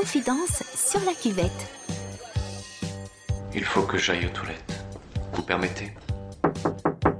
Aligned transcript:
Confidence 0.00 0.62
sur 0.76 1.00
la 1.00 1.12
cuvette. 1.12 1.50
Il 3.52 3.64
faut 3.64 3.82
que 3.82 3.98
j'aille 3.98 4.26
aux 4.26 4.30
toilettes. 4.30 4.84
Vous 5.32 5.42
permettez? 5.42 5.92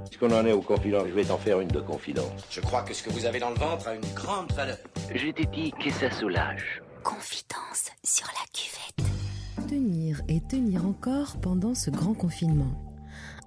Puisqu'on 0.05 0.31
en 0.31 0.45
est 0.45 0.53
aux 0.53 0.61
confidences, 0.61 1.07
je 1.09 1.13
vais 1.13 1.25
t'en 1.25 1.37
faire 1.37 1.59
une 1.59 1.67
de 1.67 1.81
confidence. 1.81 2.31
Je 2.49 2.61
crois 2.61 2.83
que 2.83 2.93
ce 2.93 3.03
que 3.03 3.09
vous 3.09 3.25
avez 3.25 3.39
dans 3.39 3.49
le 3.49 3.57
ventre 3.57 3.89
a 3.89 3.95
une 3.95 4.13
grande 4.15 4.53
valeur. 4.53 4.77
Je 5.13 5.27
t'ai 5.27 5.45
dit 5.47 5.73
que 5.73 5.91
ça 5.91 6.09
soulage. 6.09 6.81
Confidence 7.03 7.91
sur 8.01 8.27
la 8.27 8.47
cuvette. 8.53 9.67
Tenir 9.67 10.21
et 10.29 10.39
tenir 10.39 10.85
encore 10.85 11.35
pendant 11.41 11.75
ce 11.75 11.89
grand 11.89 12.13
confinement. 12.13 12.95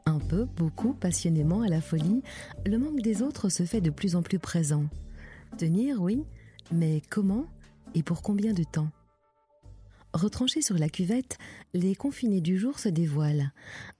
Un 0.04 0.18
peu, 0.18 0.44
beaucoup, 0.44 0.92
passionnément, 0.92 1.62
à 1.62 1.68
la 1.68 1.80
folie, 1.80 2.22
le 2.66 2.76
manque 2.76 3.00
des 3.00 3.22
autres 3.22 3.48
se 3.48 3.62
fait 3.62 3.80
de 3.80 3.88
plus 3.88 4.14
en 4.14 4.20
plus 4.20 4.38
présent. 4.38 4.84
Tenir, 5.56 6.02
oui, 6.02 6.22
mais 6.70 7.00
comment 7.08 7.46
et 7.94 8.02
pour 8.02 8.20
combien 8.20 8.52
de 8.52 8.64
temps? 8.64 8.88
Retranchés 10.14 10.60
sur 10.60 10.76
la 10.76 10.90
cuvette, 10.90 11.38
les 11.72 11.94
confinés 11.94 12.42
du 12.42 12.58
jour 12.58 12.78
se 12.78 12.90
dévoilent. 12.90 13.50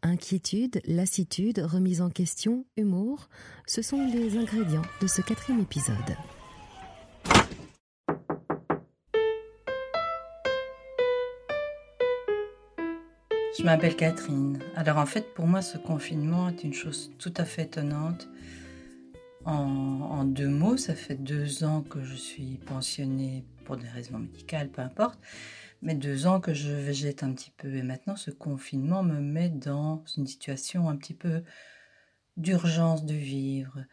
Inquiétude, 0.03 0.83
lassitude, 0.85 1.59
remise 1.59 2.03
en 2.03 2.11
question, 2.11 2.67
humour, 2.77 3.31
ce 3.67 3.81
sont 3.81 4.07
les 4.07 4.37
ingrédients 4.37 4.83
de 5.01 5.07
ce 5.07 5.23
quatrième 5.23 5.61
épisode. 5.61 5.97
Je 13.59 13.65
m'appelle 13.65 13.97
Catherine. 13.97 14.59
Alors 14.77 14.99
en 14.99 15.07
fait, 15.07 15.33
pour 15.35 15.47
moi, 15.47 15.63
ce 15.63 15.79
confinement 15.79 16.51
est 16.51 16.63
une 16.63 16.75
chose 16.75 17.11
tout 17.19 17.33
à 17.39 17.45
fait 17.47 17.63
étonnante. 17.63 18.29
En, 19.45 20.25
deux 20.25 20.49
mots, 20.49 20.77
ça 20.77 20.95
fait 20.95 21.17
deux 21.17 21.65
ans 21.65 21.83
que 21.83 22.03
je 22.03 22.15
suis 22.15 22.59
pensionnée 22.59 23.45
pour 23.65 23.77
des 23.77 23.89
raisons 23.89 24.19
médicales, 24.19 24.69
peu 24.69 24.83
importe, 24.83 25.19
mais 25.83 25.95
deux 25.95 26.27
ans 26.27 26.41
que 26.41 26.55
je 26.55 26.71
végète 26.71 27.23
un 27.23 27.33
petit 27.33 27.51
peu. 27.57 27.75
Et 27.75 27.83
maintenant, 27.83 28.17
ce 28.17 28.31
confinement 28.31 29.03
me 29.03 29.21
met 29.21 29.49
dans 29.49 30.05
une 30.17 30.27
situation 30.27 30.89
un 30.89 30.97
petit 30.97 31.15
peu 31.15 31.43
d'urgence 32.37 33.05
de 33.05 33.15
vivre. 33.15 33.85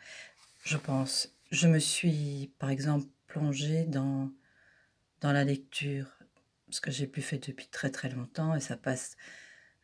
Je 0.64 0.77
pense. 0.77 1.36
Je 1.52 1.67
me 1.67 1.80
suis, 1.80 2.53
par 2.59 2.70
exemple, 2.70 3.08
plongée 3.27 3.86
dans, 3.86 4.30
dans 5.22 5.31
la 5.31 5.44
lecture, 5.44 6.08
ce 6.70 6.80
que 6.80 6.92
j'ai 6.92 7.08
pu 7.08 7.22
faire 7.22 7.39
depuis 7.39 7.67
très 7.67 7.89
très 7.89 8.09
longtemps, 8.09 8.55
et 8.55 8.59
ça 8.59 8.77
passe 8.77 9.16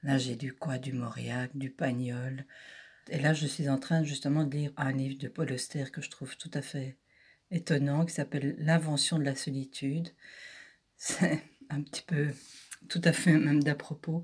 Là, 0.06 0.20
j'ai 0.20 0.36
du 0.36 0.54
quoi 0.54 0.78
Du 0.78 0.94
Mauriac, 0.94 1.58
du 1.58 1.72
Pagnol. 1.72 2.46
Et 3.10 3.20
là, 3.20 3.34
je 3.34 3.46
suis 3.46 3.70
en 3.70 3.78
train 3.78 4.04
justement 4.04 4.44
de 4.44 4.56
lire 4.56 4.72
un 4.78 4.92
livre 4.92 5.18
de 5.20 5.28
Paul 5.28 5.52
Auster 5.52 5.86
que 5.92 6.02
je 6.02 6.10
trouve 6.10 6.36
tout 6.38 6.52
à 6.54 6.62
fait 6.62 6.98
étonnant, 7.52 8.06
qui 8.06 8.14
s'appelle 8.14 8.56
L'invention 8.60 9.20
de 9.20 9.24
la 9.24 9.36
solitude. 9.36 10.10
C'est 10.98 11.44
un 11.70 11.82
petit 11.82 12.04
peu, 12.04 12.30
tout 12.90 13.02
à 13.04 13.14
fait 13.14 13.38
même 13.38 13.64
d'à 13.64 13.76
propos. 13.76 14.24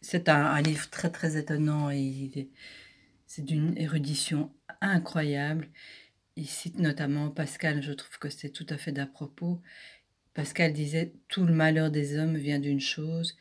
C'est 0.00 0.28
un, 0.28 0.46
un, 0.46 0.62
livre 0.62 0.88
très 0.90 1.10
très 1.10 1.36
étonnant 1.36 1.90
et 1.90 2.50
c'est 3.26 3.44
d'une 3.44 3.76
érudition 3.78 4.52
incroyable. 4.80 5.68
Il 6.36 6.46
cite 6.46 6.78
notamment 6.78 7.30
Pascal, 7.30 7.82
je 7.82 7.92
trouve 7.92 8.18
que 8.18 8.30
c'est 8.30 8.50
tout 8.50 8.66
à 8.68 8.78
fait 8.78 8.92
d'à 8.92 9.06
propos. 9.06 9.60
Pascal 10.34 10.72
disait 10.72 11.14
Tout 11.28 11.44
le 11.44 11.54
malheur 11.54 11.90
des 11.90 12.18
hommes 12.18 12.36
vient 12.36 12.60
d'une 12.60 12.80
chose, 12.80 13.36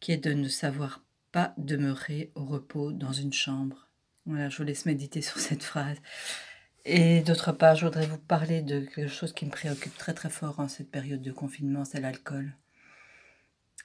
qui 0.00 0.12
est 0.12 0.18
de 0.18 0.32
ne 0.32 0.48
savoir 0.48 1.04
pas 1.32 1.54
demeurer 1.58 2.32
au 2.34 2.44
repos 2.44 2.92
dans 2.92 3.12
une 3.12 3.32
chambre. 3.32 3.83
Voilà, 4.26 4.48
je 4.48 4.56
vous 4.56 4.64
laisse 4.64 4.86
méditer 4.86 5.22
sur 5.22 5.38
cette 5.38 5.62
phrase. 5.62 5.98
Et 6.84 7.22
d'autre 7.22 7.52
part, 7.52 7.76
je 7.76 7.86
voudrais 7.86 8.06
vous 8.06 8.18
parler 8.18 8.62
de 8.62 8.80
quelque 8.80 9.08
chose 9.08 9.32
qui 9.32 9.46
me 9.46 9.50
préoccupe 9.50 9.96
très 9.96 10.14
très 10.14 10.30
fort 10.30 10.60
en 10.60 10.68
cette 10.68 10.90
période 10.90 11.22
de 11.22 11.32
confinement, 11.32 11.84
c'est 11.84 12.00
l'alcool. 12.00 12.54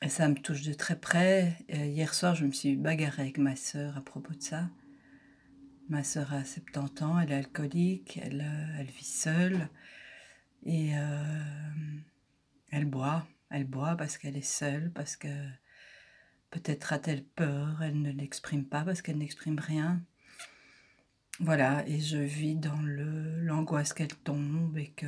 Et 0.02 0.10
ça 0.10 0.28
me 0.28 0.36
touche 0.36 0.62
de 0.64 0.74
très 0.74 0.98
près. 0.98 1.58
hier 1.70 2.14
soir, 2.14 2.36
je 2.36 2.46
me 2.46 2.52
suis 2.52 2.76
bagarrée 2.76 3.24
avec 3.24 3.38
ma 3.38 3.56
sœur 3.56 3.98
à 3.98 4.02
propos 4.02 4.34
de 4.34 4.42
ça. 4.42 4.70
Ma 5.90 6.04
sœur 6.04 6.34
a 6.34 6.44
70 6.44 7.04
ans, 7.04 7.20
elle 7.20 7.32
est 7.32 7.36
alcoolique, 7.36 8.20
elle, 8.22 8.46
elle 8.80 8.88
vit 8.88 9.04
seule 9.04 9.70
et 10.66 10.92
euh, 10.96 11.24
elle 12.72 12.86
boit. 12.86 13.28
Elle 13.50 13.66
boit 13.66 13.96
parce 13.96 14.18
qu'elle 14.18 14.38
est 14.38 14.42
seule, 14.42 14.92
parce 14.94 15.16
que 15.16 15.28
Peut-être 16.52 16.94
a-t-elle 16.94 17.24
peur, 17.24 17.82
elle 17.84 18.02
ne 18.02 18.12
l'exprime 18.12 18.66
pas 18.66 18.84
parce 18.84 19.02
qu'elle 19.02 19.20
n'exprime 19.20 19.60
rien. 19.60 20.02
Voilà, 21.42 21.88
et 21.88 22.02
je 22.02 22.18
vis 22.18 22.56
dans 22.56 22.82
le 22.82 23.40
l'angoisse 23.46 23.94
qu'elle 23.94 24.14
tombe 24.14 24.78
et 24.78 24.90
que 24.92 25.08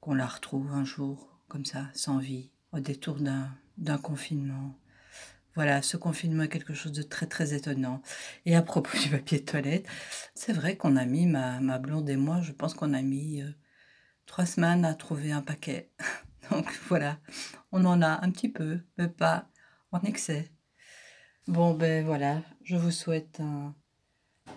qu'on 0.00 0.14
la 0.14 0.26
retrouve 0.26 0.72
un 0.72 0.84
jour 0.84 1.38
comme 1.48 1.66
ça, 1.66 1.90
sans 1.92 2.18
vie, 2.18 2.50
au 2.72 2.80
détour 2.80 3.18
d'un 3.20 3.98
confinement. 3.98 4.78
Voilà, 5.54 5.82
ce 5.82 5.98
confinement 5.98 6.44
est 6.44 6.48
quelque 6.48 6.72
chose 6.72 6.92
de 6.92 7.02
très 7.02 7.26
très 7.26 7.52
étonnant. 7.52 8.00
Et 8.46 8.56
à 8.56 8.62
propos 8.62 8.96
du 9.02 9.10
papier 9.10 9.40
de 9.40 9.44
toilette, 9.44 9.86
c'est 10.34 10.54
vrai 10.54 10.76
qu'on 10.78 10.96
a 10.96 11.04
mis, 11.04 11.26
ma, 11.26 11.60
ma 11.60 11.78
blonde 11.78 12.08
et 12.08 12.16
moi, 12.16 12.40
je 12.40 12.52
pense 12.52 12.72
qu'on 12.72 12.94
a 12.94 13.02
mis 13.02 13.42
euh, 13.42 13.50
trois 14.24 14.46
semaines 14.46 14.86
à 14.86 14.94
trouver 14.94 15.32
un 15.32 15.42
paquet. 15.42 15.90
Donc 16.50 16.66
voilà, 16.88 17.18
on 17.72 17.84
en 17.84 18.00
a 18.00 18.24
un 18.24 18.30
petit 18.30 18.48
peu, 18.48 18.80
mais 18.96 19.08
pas 19.08 19.50
en 19.92 20.00
excès. 20.00 20.50
Bon, 21.46 21.74
ben 21.74 22.04
voilà, 22.06 22.42
je 22.64 22.76
vous 22.76 22.90
souhaite 22.90 23.40
un, 23.40 23.74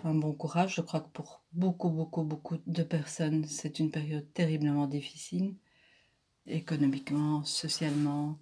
un, 0.04 0.14
bon 0.14 0.32
courage. 0.32 0.76
Je 0.76 0.80
crois 0.80 1.00
que 1.00 1.08
pour 1.08 1.42
beaucoup, 1.52 1.90
beaucoup, 1.90 2.22
beaucoup 2.22 2.58
de 2.66 2.82
personnes, 2.82 3.44
c'est 3.44 3.78
une 3.78 3.90
période 3.90 4.32
terriblement 4.32 4.86
difficile, 4.86 5.54
économiquement, 6.46 7.44
socialement, 7.44 8.38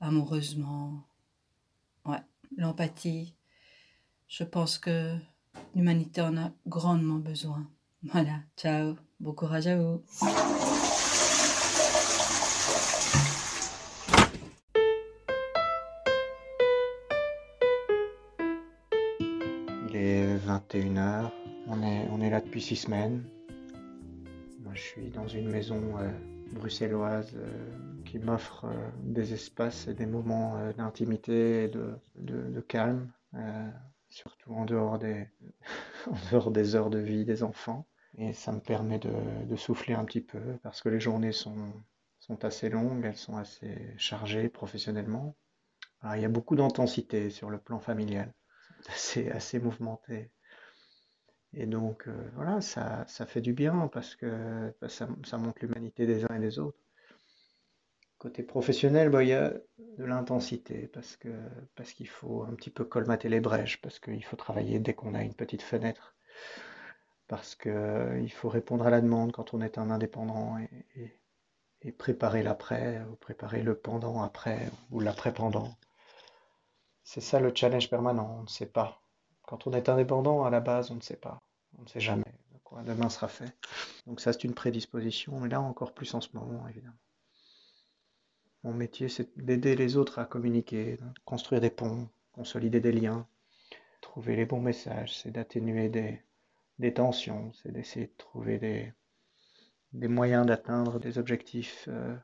amoureusement. 0.00 1.04
Ouais, 2.04 2.22
l'empathie, 2.56 3.34
je 4.28 4.44
pense 4.44 4.78
que 4.78 5.16
l'humanité 5.74 6.20
en 6.20 6.36
a 6.36 6.52
grandement 6.66 7.18
besoin. 7.18 7.68
Voilà, 8.02 8.40
ciao, 8.56 8.96
bon 9.20 9.32
courage 9.32 9.66
à 9.66 9.76
vous. 9.76 10.02
Il 19.94 20.00
est 20.00 20.36
21h, 20.38 21.30
on 21.68 21.80
est, 21.84 22.08
on 22.10 22.20
est 22.20 22.28
là 22.28 22.40
depuis 22.40 22.60
six 22.60 22.74
semaines. 22.74 23.22
Moi 24.58 24.72
je 24.74 24.80
suis 24.80 25.08
dans 25.10 25.28
une 25.28 25.48
maison 25.48 25.80
euh, 25.98 26.10
bruxelloise 26.50 27.30
euh, 27.36 28.02
qui 28.04 28.18
m'offre 28.18 28.64
euh, 28.64 28.90
des 29.04 29.34
espaces 29.34 29.86
et 29.86 29.94
des 29.94 30.06
moments 30.06 30.58
d'intimité 30.76 31.62
et 31.62 31.68
de, 31.68 31.94
de, 32.16 32.60
calme, 32.60 33.12
surtout 34.08 34.52
en 34.54 34.64
dehors, 34.64 34.98
des, 34.98 35.28
en 36.10 36.16
dehors 36.32 36.50
des 36.50 36.74
heures 36.74 36.90
de 36.90 36.98
vie 36.98 37.24
des 37.24 37.44
enfants. 37.44 37.86
Et 38.18 38.32
ça 38.32 38.50
me 38.50 38.58
permet 38.60 38.98
de, 38.98 39.12
de 39.46 39.54
souffler 39.54 39.94
un 39.94 40.04
petit 40.04 40.22
peu 40.22 40.58
parce 40.64 40.82
que 40.82 40.88
les 40.88 40.98
journées 40.98 41.30
sont, 41.30 41.72
sont 42.18 42.44
assez 42.44 42.68
longues, 42.68 43.04
elles 43.04 43.16
sont 43.16 43.36
assez 43.36 43.94
chargées 43.96 44.48
professionnellement. 44.48 45.36
Il 46.16 46.20
y 46.20 46.24
a 46.24 46.28
beaucoup 46.28 46.56
d'intensité 46.56 47.30
sur 47.30 47.48
le 47.48 47.58
plan 47.58 47.78
familial 47.78 48.34
assez, 48.88 49.30
assez 49.30 49.58
mouvementé. 49.58 50.30
Et 51.56 51.66
donc, 51.66 52.08
euh, 52.08 52.30
voilà, 52.34 52.60
ça, 52.60 53.04
ça 53.06 53.26
fait 53.26 53.40
du 53.40 53.52
bien 53.52 53.88
parce 53.92 54.16
que 54.16 54.74
bah, 54.80 54.88
ça, 54.88 55.06
montre 55.38 55.58
l'humanité 55.60 56.06
des 56.06 56.24
uns 56.24 56.34
et 56.36 56.40
des 56.40 56.58
autres. 56.58 56.78
Côté 58.18 58.42
professionnel, 58.42 59.10
bah, 59.10 59.22
il 59.22 59.28
y 59.28 59.34
a 59.34 59.52
de 59.98 60.04
l'intensité 60.04 60.88
parce 60.88 61.16
que, 61.16 61.28
parce 61.76 61.92
qu'il 61.92 62.08
faut 62.08 62.42
un 62.42 62.54
petit 62.54 62.70
peu 62.70 62.84
colmater 62.84 63.28
les 63.28 63.40
brèches, 63.40 63.80
parce 63.80 63.98
qu'il 63.98 64.24
faut 64.24 64.36
travailler 64.36 64.78
dès 64.80 64.94
qu'on 64.94 65.14
a 65.14 65.22
une 65.22 65.34
petite 65.34 65.62
fenêtre, 65.62 66.16
parce 67.28 67.54
qu'il 67.54 68.32
faut 68.32 68.48
répondre 68.48 68.86
à 68.86 68.90
la 68.90 69.00
demande 69.00 69.32
quand 69.32 69.54
on 69.54 69.60
est 69.60 69.78
un 69.78 69.90
indépendant 69.90 70.56
et 71.82 71.92
préparer 71.92 72.42
l'après, 72.42 73.02
ou 73.10 73.16
préparer 73.16 73.62
le 73.62 73.76
pendant 73.76 74.22
après, 74.22 74.70
ou 74.90 75.00
l'après-pendant. 75.00 75.76
C'est 77.04 77.20
ça 77.20 77.38
le 77.38 77.52
challenge 77.54 77.90
permanent, 77.90 78.38
on 78.40 78.42
ne 78.42 78.48
sait 78.48 78.66
pas. 78.66 79.00
Quand 79.42 79.66
on 79.66 79.72
est 79.74 79.88
indépendant, 79.88 80.44
à 80.44 80.50
la 80.50 80.60
base, 80.60 80.90
on 80.90 80.96
ne 80.96 81.02
sait 81.02 81.16
pas. 81.16 81.38
On 81.78 81.82
ne 81.82 81.88
sait 81.88 82.00
jamais 82.00 82.24
de 82.52 82.58
quoi 82.64 82.82
demain 82.82 83.10
sera 83.10 83.28
fait. 83.28 83.54
Donc 84.06 84.20
ça, 84.20 84.32
c'est 84.32 84.44
une 84.44 84.54
prédisposition, 84.54 85.38
mais 85.38 85.50
là 85.50 85.60
encore 85.60 85.92
plus 85.92 86.14
en 86.14 86.20
ce 86.20 86.30
moment, 86.32 86.66
évidemment. 86.66 86.96
Mon 88.62 88.72
métier, 88.72 89.10
c'est 89.10 89.36
d'aider 89.38 89.76
les 89.76 89.98
autres 89.98 90.18
à 90.18 90.24
communiquer, 90.24 90.96
construire 91.26 91.60
des 91.60 91.70
ponts, 91.70 92.08
consolider 92.32 92.80
des 92.80 92.92
liens, 92.92 93.26
trouver 94.00 94.36
les 94.36 94.46
bons 94.46 94.60
messages, 94.60 95.18
c'est 95.18 95.30
d'atténuer 95.30 95.90
des, 95.90 96.94
tensions, 96.94 97.52
c'est 97.52 97.72
d'essayer 97.72 98.06
de 98.06 98.16
trouver 98.16 98.58
des, 98.58 98.92
des 99.92 100.08
moyens 100.08 100.46
d'atteindre 100.46 100.98
des 100.98 101.18
objectifs 101.18 101.84
euh, 101.88 102.16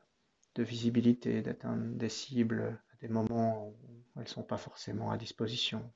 de 0.55 0.63
visibilité, 0.63 1.43
d'atteindre 1.43 1.85
des 1.95 2.09
cibles 2.09 2.81
des 3.01 3.07
moments 3.07 3.67
où 3.67 3.75
elles 4.17 4.23
ne 4.23 4.27
sont 4.27 4.43
pas 4.43 4.57
forcément 4.57 5.11
à 5.11 5.17
disposition. 5.17 5.91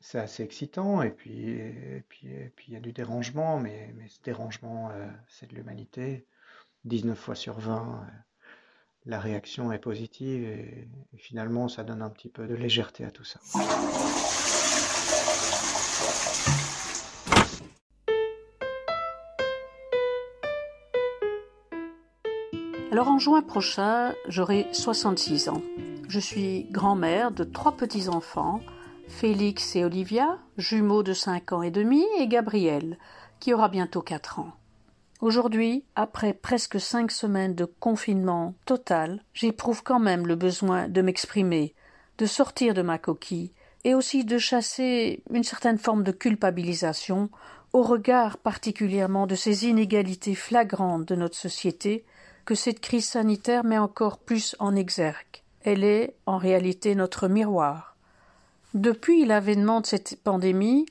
C'est 0.00 0.18
assez 0.18 0.42
excitant 0.42 1.02
et 1.02 1.10
puis 1.10 1.48
et 1.50 2.04
puis 2.08 2.28
et 2.28 2.52
puis 2.54 2.66
il 2.68 2.74
y 2.74 2.76
a 2.76 2.80
du 2.80 2.92
dérangement, 2.92 3.58
mais, 3.58 3.92
mais 3.96 4.08
ce 4.08 4.20
dérangement, 4.22 4.90
euh, 4.90 5.08
c'est 5.28 5.50
de 5.50 5.54
l'humanité. 5.54 6.26
19 6.84 7.18
fois 7.18 7.34
sur 7.34 7.58
20, 7.58 8.06
euh, 8.06 8.12
la 9.06 9.18
réaction 9.18 9.72
est 9.72 9.78
positive 9.78 10.44
et, 10.44 10.88
et 11.12 11.18
finalement 11.18 11.68
ça 11.68 11.84
donne 11.84 12.02
un 12.02 12.10
petit 12.10 12.28
peu 12.28 12.46
de 12.46 12.54
légèreté 12.54 13.04
à 13.04 13.10
tout 13.10 13.24
ça. 13.24 13.40
Alors 22.94 23.08
en 23.08 23.18
juin 23.18 23.42
prochain, 23.42 24.14
j'aurai 24.28 24.68
66 24.70 25.48
ans. 25.48 25.62
Je 26.06 26.20
suis 26.20 26.68
grand-mère 26.70 27.32
de 27.32 27.42
trois 27.42 27.72
petits-enfants, 27.76 28.60
Félix 29.08 29.74
et 29.74 29.84
Olivia, 29.84 30.38
jumeaux 30.58 31.02
de 31.02 31.12
5 31.12 31.50
ans 31.54 31.62
et 31.62 31.72
demi, 31.72 32.04
et 32.20 32.28
Gabriel, 32.28 32.96
qui 33.40 33.52
aura 33.52 33.68
bientôt 33.68 34.00
4 34.00 34.38
ans. 34.38 34.52
Aujourd'hui, 35.20 35.82
après 35.96 36.34
presque 36.34 36.78
cinq 36.78 37.10
semaines 37.10 37.56
de 37.56 37.64
confinement 37.64 38.54
total, 38.64 39.24
j'éprouve 39.32 39.82
quand 39.82 39.98
même 39.98 40.28
le 40.28 40.36
besoin 40.36 40.86
de 40.86 41.02
m'exprimer, 41.02 41.74
de 42.18 42.26
sortir 42.26 42.74
de 42.74 42.82
ma 42.82 42.98
coquille, 42.98 43.50
et 43.82 43.96
aussi 43.96 44.24
de 44.24 44.38
chasser 44.38 45.24
une 45.32 45.42
certaine 45.42 45.78
forme 45.78 46.04
de 46.04 46.12
culpabilisation 46.12 47.28
au 47.72 47.82
regard 47.82 48.38
particulièrement 48.38 49.26
de 49.26 49.34
ces 49.34 49.66
inégalités 49.66 50.36
flagrantes 50.36 51.06
de 51.06 51.16
notre 51.16 51.36
société 51.36 52.04
que 52.44 52.54
cette 52.54 52.80
crise 52.80 53.08
sanitaire 53.08 53.64
met 53.64 53.78
encore 53.78 54.18
plus 54.18 54.56
en 54.58 54.76
exergue. 54.76 55.42
Elle 55.62 55.84
est 55.84 56.14
en 56.26 56.36
réalité 56.36 56.94
notre 56.94 57.28
miroir. 57.28 57.96
Depuis 58.74 59.24
l'avènement 59.24 59.80
de 59.80 59.86
cette 59.86 60.22
pandémie, 60.22 60.86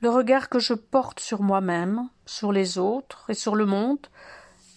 le 0.00 0.10
regard 0.10 0.48
que 0.48 0.58
je 0.58 0.74
porte 0.74 1.20
sur 1.20 1.42
moi-même, 1.42 2.08
sur 2.26 2.52
les 2.52 2.78
autres 2.78 3.24
et 3.28 3.34
sur 3.34 3.54
le 3.54 3.66
monde 3.66 4.06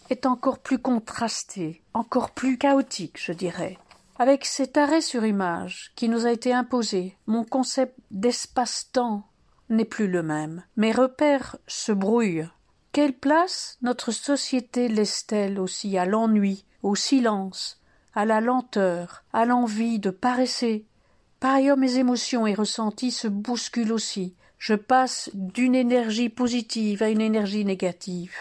est 0.09 0.25
encore 0.25 0.59
plus 0.59 0.79
contrasté, 0.79 1.81
encore 1.93 2.31
plus 2.31 2.57
chaotique, 2.57 3.19
je 3.19 3.31
dirais. 3.31 3.77
Avec 4.17 4.45
cet 4.45 4.77
arrêt 4.77 5.01
sur 5.01 5.25
image 5.25 5.91
qui 5.95 6.07
nous 6.07 6.25
a 6.25 6.31
été 6.31 6.53
imposé, 6.53 7.17
mon 7.27 7.43
concept 7.43 7.95
d'espace-temps 8.11 9.27
n'est 9.69 9.83
plus 9.83 10.07
le 10.07 10.23
même. 10.23 10.63
Mes 10.77 10.91
repères 10.91 11.57
se 11.67 11.91
brouillent. 11.91 12.47
Quelle 12.95 13.11
place 13.11 13.77
notre 13.81 14.13
société 14.13 14.87
laisse-t-elle 14.87 15.59
aussi 15.59 15.97
à 15.97 16.05
l'ennui, 16.05 16.63
au 16.81 16.95
silence, 16.95 17.81
à 18.13 18.23
la 18.23 18.39
lenteur, 18.39 19.25
à 19.33 19.43
l'envie 19.43 19.99
de 19.99 20.11
paresser? 20.11 20.85
Par 21.41 21.55
ailleurs, 21.55 21.75
mes 21.75 21.97
émotions 21.97 22.47
et 22.47 22.53
ressentis 22.53 23.11
se 23.11 23.27
bousculent 23.27 23.91
aussi. 23.91 24.33
Je 24.59 24.75
passe 24.75 25.29
d'une 25.33 25.75
énergie 25.75 26.29
positive 26.29 27.03
à 27.03 27.09
une 27.09 27.19
énergie 27.19 27.65
négative. 27.65 28.33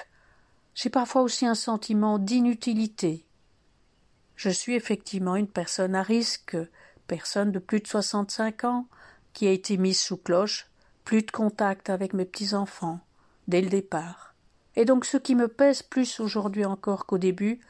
J'ai 0.76 0.88
parfois 0.88 1.22
aussi 1.22 1.46
un 1.46 1.56
sentiment 1.56 2.20
d'inutilité. 2.20 3.26
Je 4.36 4.50
suis 4.50 4.76
effectivement 4.76 5.34
une 5.34 5.48
personne 5.48 5.96
à 5.96 6.02
risque, 6.04 6.56
personne 7.08 7.50
de 7.50 7.58
plus 7.58 7.80
de 7.80 7.88
soixante-cinq 7.88 8.62
ans, 8.62 8.86
qui 9.32 9.48
a 9.48 9.50
été 9.50 9.78
mise 9.78 10.00
sous 10.00 10.16
cloche, 10.16 10.70
plus 11.02 11.22
de 11.22 11.32
contact 11.32 11.90
avec 11.90 12.12
mes 12.12 12.24
petits-enfants, 12.24 13.00
dès 13.48 13.60
le 13.60 13.68
départ. 13.68 14.33
Et 14.76 14.84
donc 14.84 15.04
ce 15.04 15.16
qui 15.16 15.34
me 15.34 15.48
pèse 15.48 15.82
plus 15.82 16.20
aujourd'hui 16.20 16.64
encore 16.64 17.06
qu'au 17.06 17.18
début, 17.18 17.60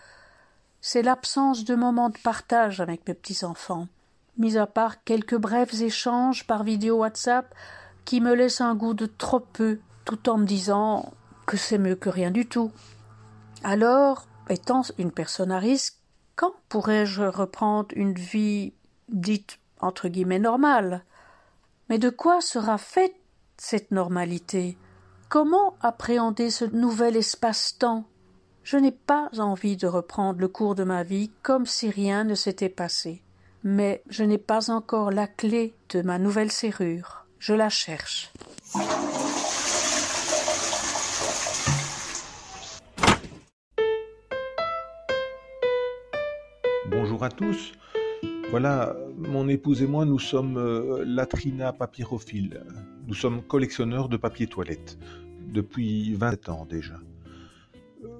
c'est 0.81 1.03
l'absence 1.03 1.65
de 1.65 1.75
moments 1.75 2.11
de 2.11 2.19
partage 2.19 2.81
avec 2.81 3.07
mes 3.09 3.15
petits-enfants, 3.15 3.89
mis 4.37 4.59
à 4.59 4.67
part 4.67 5.03
quelques 5.05 5.37
brefs 5.37 5.81
échanges 5.81 6.47
par 6.47 6.63
vidéo 6.63 6.99
WhatsApp 6.99 7.55
qui 8.05 8.21
me 8.21 8.35
laissent 8.35 8.61
un 8.61 8.75
goût 8.75 8.95
de 8.95 9.07
trop 9.07 9.41
peu, 9.41 9.79
tout 10.05 10.29
en 10.29 10.39
me 10.39 10.45
disant 10.45 11.13
que 11.47 11.57
c'est 11.57 11.79
mieux 11.79 11.97
que 11.97 12.11
rien 12.11 12.31
du 12.31 12.47
tout. 12.47 12.71
Alors, 13.63 14.27
étant 14.51 14.83
une 14.99 15.11
personne 15.11 15.53
à 15.53 15.59
risque, 15.59 15.97
quand 16.37 16.53
pourrais-je 16.69 17.23
reprendre 17.23 17.89
une 17.97 18.15
vie 18.15 18.75
dite 19.09 19.59
entre 19.81 20.09
guillemets 20.09 20.39
normale? 20.39 21.05
Mais 21.89 21.99
de 21.99 22.11
quoi 22.11 22.41
sera 22.41 22.79
faite 22.79 23.15
cette 23.57 23.91
normalité? 23.91 24.77
Comment 25.29 25.75
appréhender 25.81 26.51
ce 26.51 26.65
nouvel 26.65 27.17
espace-temps? 27.17 28.05
Je 28.63 28.77
n'ai 28.77 28.93
pas 28.93 29.31
envie 29.39 29.77
de 29.77 29.87
reprendre 29.87 30.41
le 30.41 30.49
cours 30.49 30.75
de 30.75 30.85
ma 30.85 31.03
vie 31.03 31.31
comme 31.43 31.67
si 31.67 31.91
rien 31.91 32.25
ne 32.25 32.35
s'était 32.35 32.69
passé. 32.69 33.23
Mais 33.63 34.03
je 34.09 34.23
n'ai 34.23 34.39
pas 34.39 34.71
encore 34.71 35.11
la 35.11 35.27
clé 35.27 35.75
de 35.91 36.03
ma 36.03 36.19
nouvelle 36.19 36.53
serrure. 36.53 37.27
Je 37.39 37.55
la 37.55 37.69
cherche. 37.69 38.33
Bonjour 46.91 47.25
à 47.25 47.29
tous. 47.29 47.73
Voilà, 48.51 48.95
mon 49.17 49.49
épouse 49.49 49.83
et 49.83 49.87
moi, 49.87 50.05
nous 50.05 50.19
sommes 50.19 50.59
euh, 50.59 51.03
Latrina 51.05 51.73
papyrophile. 51.73 52.63
Nous 53.07 53.15
sommes 53.15 53.43
collectionneurs 53.43 54.09
de 54.09 54.17
papier 54.17 54.47
toilette 54.47 54.99
depuis 55.53 56.15
20 56.15 56.49
ans 56.49 56.65
déjà. 56.65 56.99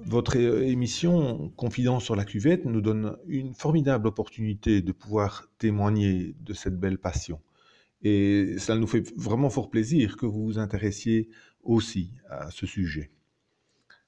Votre 0.05 0.35
émission 0.35 1.51
Confidence 1.55 2.03
sur 2.03 2.15
la 2.15 2.23
cuvette 2.23 2.65
nous 2.65 2.81
donne 2.81 3.17
une 3.27 3.55
formidable 3.55 4.07
opportunité 4.07 4.83
de 4.83 4.91
pouvoir 4.91 5.47
témoigner 5.57 6.35
de 6.39 6.53
cette 6.53 6.79
belle 6.79 6.99
passion. 6.99 7.41
Et 8.03 8.59
ça 8.59 8.75
nous 8.75 8.85
fait 8.85 9.03
vraiment 9.17 9.49
fort 9.49 9.71
plaisir 9.71 10.17
que 10.17 10.27
vous 10.27 10.45
vous 10.45 10.59
intéressiez 10.59 11.29
aussi 11.63 12.11
à 12.29 12.51
ce 12.51 12.67
sujet. 12.67 13.09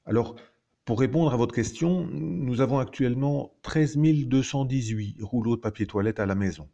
Alors, 0.06 0.36
pour 0.86 1.00
répondre 1.00 1.34
à 1.34 1.38
votre 1.38 1.56
question, 1.56 2.06
nous 2.06 2.62
avons 2.62 2.78
actuellement 2.78 3.52
13 3.64 3.98
218 3.98 5.18
rouleaux 5.22 5.56
de 5.56 5.62
papier 5.62 5.88
toilette 5.88 6.20
à 6.20 6.28
la 6.28 6.36
maison. 6.36 6.70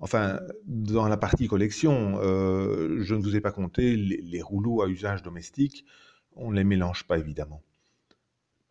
Enfin, 0.00 0.40
dans 0.66 1.08
la 1.08 1.16
partie 1.16 1.48
collection, 1.48 2.20
euh, 2.22 3.02
je 3.02 3.14
ne 3.14 3.22
vous 3.22 3.34
ai 3.34 3.40
pas 3.40 3.50
compté 3.50 3.96
les, 3.96 4.42
rouleaux 4.42 4.82
à 4.82 4.88
usage 4.88 5.22
domestique. 5.22 5.84
On 6.36 6.52
ne 6.52 6.56
les 6.56 6.64
mélange 6.64 7.04
pas 7.04 7.18
évidemment. 7.18 7.62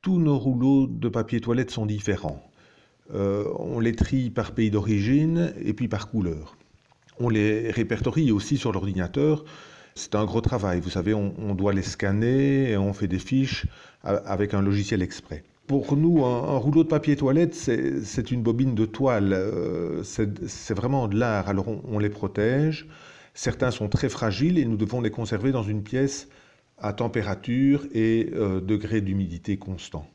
Tous 0.01 0.19
nos 0.19 0.38
rouleaux 0.38 0.88
de 0.88 1.09
papier 1.09 1.41
toilette 1.41 1.71
sont 1.71 1.85
différents. 1.85 2.41
Euh, 3.13 3.45
on 3.59 3.79
les 3.79 3.94
trie 3.94 4.29
par 4.29 4.53
pays 4.53 4.71
d'origine 4.71 5.53
et 5.59 5.74
puis 5.74 5.89
par 5.89 6.09
couleur. 6.09 6.56
On 7.19 7.29
les 7.29 7.71
répertorie 7.71 8.31
aussi 8.31 8.57
sur 8.57 8.71
l'ordinateur. 8.71 9.44
C'est 9.95 10.15
un 10.15 10.24
gros 10.24 10.41
travail. 10.41 10.79
Vous 10.79 10.91
savez, 10.91 11.13
on, 11.13 11.33
on, 11.39 11.56
doit 11.56 11.74
les 11.74 11.81
scanner 11.81 12.69
et 12.69 12.77
on 12.77 12.94
fait 12.94 13.07
des 13.07 13.19
fiches 13.19 13.65
avec 14.03 14.53
un 14.53 14.62
logiciel 14.62 15.01
exprès. 15.01 15.44
Pour 15.68 15.98
nous, 15.98 16.24
un, 16.24 16.58
rouleau 16.58 16.86
de 16.86 16.88
papier 16.88 17.18
toilette, 17.18 17.54
c'est 17.54 18.32
une 18.32 18.41
bobine 18.41 18.74
de 18.74 18.86
toile. 18.86 19.34
Euh, 19.34 20.01
c'est 20.01 20.74
vraiment 20.74 21.10
de 21.10 21.20
l'art. 21.20 21.50
Alors 21.50 21.68
on, 21.68 22.00
les 22.00 22.10
protège. 22.10 22.88
Certains 23.34 23.70
sont 23.70 23.89
très 23.89 24.08
fragiles 24.08 24.58
et 24.58 24.65
nous 24.65 24.77
devons 24.77 25.01
les 25.01 25.12
conserver 25.12 25.51
dans 25.51 25.63
une 25.63 25.84
pièce 25.84 26.30
à 26.77 26.94
température 26.94 27.86
et 27.94 28.30
euh, 28.34 28.62
degré 28.62 29.01
d'humidité 29.01 29.58
constant. 29.58 30.08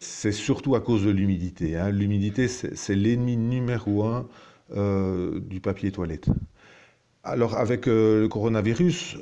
C'est 0.00 0.32
surtout 0.32 0.74
à 0.74 0.80
cause 0.80 1.04
de 1.04 1.10
l'humidité. 1.10 1.76
Hein. 1.76 1.90
L'humidité, 1.90 2.48
c'est 2.48 2.96
l'ennemi 2.96 3.36
numéro 3.36 4.02
un 4.04 4.26
euh, 4.74 5.38
du 5.38 5.60
papier 5.60 5.92
toilette. 5.92 6.26
Alors 7.22 7.56
avec 7.56 7.86
le 7.86 8.26
coronavirus, 8.28 9.18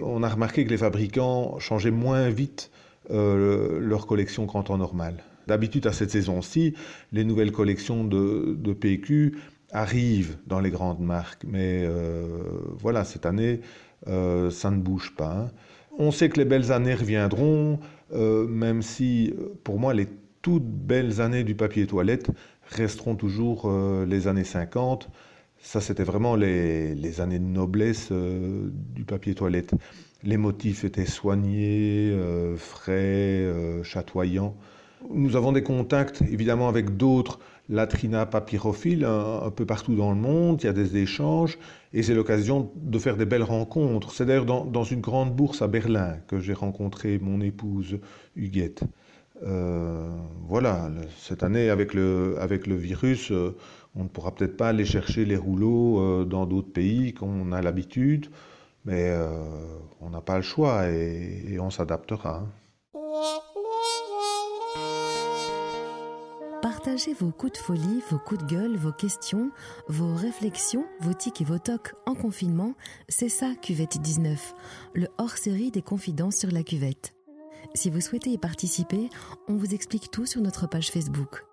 on 0.00 0.22
a 0.22 0.28
remarqué 0.28 0.64
que 0.64 0.70
les 0.70 0.78
fabricants 0.78 1.58
changeaient 1.58 1.90
moins 1.90 2.28
vite 2.28 2.70
euh, 3.10 3.80
leur 3.80 4.06
collection 4.06 4.46
qu'en 4.46 4.62
temps 4.62 4.78
normal. 4.78 5.14
D'habitude 5.46 5.86
à 5.86 5.92
cette 5.92 6.10
saison-ci, 6.10 6.74
les 7.12 7.24
nouvelles 7.24 7.50
collections 7.50 8.04
de, 8.04 8.72
PQ 8.72 9.36
arrivent 9.72 10.36
dans 10.46 10.60
les 10.60 10.70
grandes 10.70 11.00
marques, 11.00 11.44
mais 11.46 11.82
euh, 11.82 12.26
voilà, 12.78 13.04
cette 13.04 13.24
année, 13.24 13.60
euh, 14.06 14.50
ça 14.50 14.70
ne 14.70 14.76
bouge 14.76 15.14
pas. 15.16 15.32
Hein. 15.32 15.50
On 15.98 16.10
sait 16.10 16.28
que 16.28 16.38
les 16.38 16.44
belles 16.44 16.72
années 16.72 16.94
reviendront, 16.94 17.80
même 18.12 18.82
si 18.82 19.34
pour 19.64 19.78
moi 19.78 19.92
les 19.92 20.08
toutes 20.40 20.66
belles 20.66 21.20
années 21.20 21.44
du 21.44 21.54
papier 21.54 21.86
toilette 21.86 22.30
resteront 22.70 23.16
toujours 23.16 23.70
les 24.06 24.26
années 24.26 24.44
50 24.44 25.10
ça, 25.62 25.80
c'était 25.80 26.04
vraiment 26.04 26.36
les, 26.36 27.20
années 27.20 27.38
de 27.38 27.44
noblesse 27.44 28.10
du 28.10 29.04
papier 29.04 29.34
toilette. 29.34 29.74
Les 30.22 30.38
motifs 30.38 30.84
étaient 30.84 31.06
soignés, 31.06 32.16
euh, 32.92 33.82
chatoyants. 33.82 34.54
Nous 35.12 35.36
avons 35.36 35.52
des 35.52 35.62
contacts, 35.62 36.22
évidemment, 36.22 36.68
avec 36.68 36.96
d'autres 36.96 37.38
latrina 37.70 38.26
papyrophiles 38.26 39.04
un, 39.04 39.50
peu 39.50 39.64
partout 39.64 39.94
dans 39.94 40.10
le 40.10 40.16
monde. 40.16 40.60
Il 40.62 40.66
y 40.66 40.68
a 40.68 40.72
des 40.72 40.96
échanges 40.96 41.58
et 41.92 42.02
c'est 42.02 42.14
l'occasion 42.14 42.70
de 42.76 42.98
faire 42.98 43.16
des 43.16 43.24
belles 43.24 43.44
rencontres. 43.44 44.12
C'est 44.12 44.26
d'ailleurs 44.26 44.44
dans, 44.44 44.84
une 44.84 45.00
grande 45.00 45.34
bourse 45.34 45.62
à 45.62 45.68
Berlin 45.68 46.16
que 46.26 46.40
j'ai 46.40 46.52
rencontré 46.52 47.18
mon 47.18 47.40
épouse 47.40 47.98
Huguette. 48.36 48.82
Euh, 49.46 50.06
voilà, 50.48 50.90
cette 51.16 51.42
année, 51.42 51.70
avec 51.70 51.94
le, 51.94 52.36
virus, 52.68 53.30
euh, 53.30 53.56
on 53.94 54.02
ne 54.02 54.08
pourra 54.08 54.34
peut-être 54.34 54.56
pas 54.56 54.68
aller 54.68 54.84
chercher 54.84 55.24
les 55.24 55.36
rouleaux 55.36 56.24
dans 56.24 56.44
d'autres 56.44 56.72
pays 56.72 57.14
qu'on 57.14 57.52
a 57.52 57.62
l'habitude, 57.62 58.26
mais 58.84 59.16
on 60.00 60.10
n'a 60.10 60.20
pas 60.20 60.36
le 60.36 60.42
choix 60.42 60.88
et, 60.90 61.44
et 61.48 61.60
on 61.60 61.70
s'adaptera. 61.70 62.46
Partagez 66.82 67.12
vos 67.12 67.30
coups 67.30 67.52
de 67.52 67.58
folie, 67.58 68.02
vos 68.08 68.18
coups 68.18 68.42
de 68.42 68.54
gueule, 68.54 68.74
vos 68.74 68.90
questions, 68.90 69.50
vos 69.88 70.14
réflexions, 70.14 70.86
vos 71.00 71.12
tics 71.12 71.42
et 71.42 71.44
vos 71.44 71.58
tocs 71.58 71.92
en 72.06 72.14
confinement. 72.14 72.72
C'est 73.06 73.28
ça, 73.28 73.52
Cuvette 73.54 74.00
19, 74.00 74.54
le 74.94 75.08
hors-série 75.18 75.70
des 75.70 75.82
confidences 75.82 76.36
sur 76.36 76.50
la 76.50 76.62
cuvette. 76.62 77.14
Si 77.74 77.90
vous 77.90 78.00
souhaitez 78.00 78.30
y 78.30 78.38
participer, 78.38 79.10
on 79.46 79.56
vous 79.56 79.74
explique 79.74 80.10
tout 80.10 80.24
sur 80.24 80.40
notre 80.40 80.66
page 80.66 80.90
Facebook. 80.90 81.44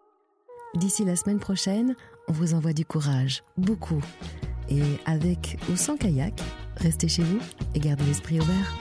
D'ici 0.76 1.04
la 1.04 1.18
semaine 1.18 1.40
prochaine, 1.40 1.98
on 2.30 2.32
vous 2.32 2.54
envoie 2.54 2.72
du 2.72 2.86
courage, 2.86 3.44
beaucoup. 3.58 4.02
Et 4.70 4.82
avec 5.06 5.60
ou 5.70 5.76
sans 5.76 5.98
kayak, 5.98 6.42
restez 6.78 7.10
chez 7.10 7.24
vous 7.24 7.40
et 7.76 7.80
gardez 7.82 8.06
l'esprit 8.06 8.40
ouvert. 8.40 8.78